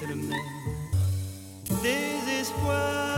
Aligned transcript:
c'est 0.00 0.06
le 0.06 0.14
même 0.14 0.38
désespoir. 1.82 3.09